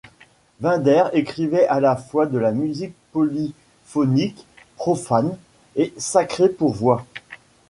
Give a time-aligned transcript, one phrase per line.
[0.61, 5.37] Vinders écrivait à la fois de la musique polyphonique profane
[5.75, 7.05] et sacrée pour voix.